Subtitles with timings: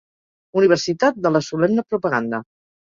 [0.61, 2.45] Universitat de la Solemne Propaganda.